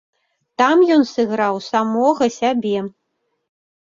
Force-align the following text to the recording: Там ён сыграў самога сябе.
Там 0.61 0.77
ён 0.95 1.03
сыграў 1.09 1.59
самога 1.67 2.25
сябе. 2.39 2.77